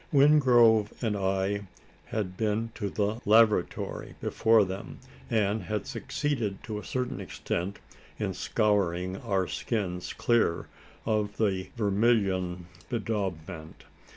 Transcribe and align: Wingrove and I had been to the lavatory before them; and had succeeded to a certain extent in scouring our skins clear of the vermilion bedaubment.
Wingrove 0.11 0.91
and 1.03 1.15
I 1.15 1.67
had 2.05 2.35
been 2.35 2.71
to 2.73 2.89
the 2.89 3.21
lavatory 3.23 4.15
before 4.19 4.65
them; 4.65 4.97
and 5.29 5.61
had 5.65 5.85
succeeded 5.85 6.63
to 6.63 6.79
a 6.79 6.83
certain 6.83 7.21
extent 7.21 7.77
in 8.17 8.33
scouring 8.33 9.17
our 9.17 9.47
skins 9.47 10.13
clear 10.13 10.65
of 11.05 11.37
the 11.37 11.67
vermilion 11.77 12.65
bedaubment. 12.89 13.83